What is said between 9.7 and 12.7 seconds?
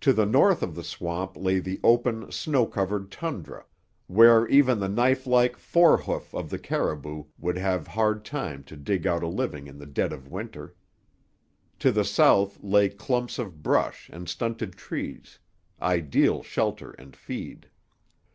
the dead of Winter. To the south